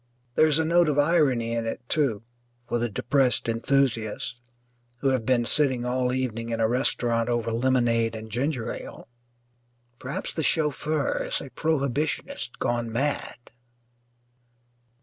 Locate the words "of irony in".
0.89-1.67